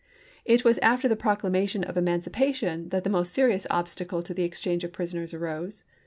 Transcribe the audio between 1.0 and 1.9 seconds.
the Proclamation